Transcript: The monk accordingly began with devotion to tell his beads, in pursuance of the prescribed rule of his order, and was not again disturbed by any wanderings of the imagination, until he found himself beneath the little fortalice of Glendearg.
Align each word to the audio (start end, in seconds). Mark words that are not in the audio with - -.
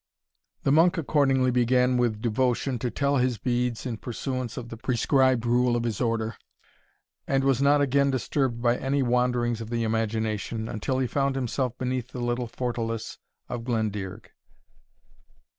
The 0.63 0.71
monk 0.71 0.97
accordingly 0.97 1.51
began 1.51 1.95
with 1.95 2.23
devotion 2.23 2.79
to 2.79 2.89
tell 2.89 3.17
his 3.17 3.37
beads, 3.37 3.85
in 3.85 3.97
pursuance 3.97 4.57
of 4.57 4.69
the 4.69 4.75
prescribed 4.77 5.45
rule 5.45 5.75
of 5.75 5.83
his 5.83 6.01
order, 6.01 6.37
and 7.27 7.43
was 7.43 7.61
not 7.61 7.81
again 7.81 8.09
disturbed 8.09 8.63
by 8.63 8.77
any 8.77 9.03
wanderings 9.03 9.61
of 9.61 9.69
the 9.69 9.83
imagination, 9.83 10.67
until 10.67 10.97
he 10.97 11.05
found 11.05 11.35
himself 11.35 11.77
beneath 11.77 12.07
the 12.13 12.19
little 12.19 12.47
fortalice 12.47 13.19
of 13.47 13.63
Glendearg. 13.63 14.31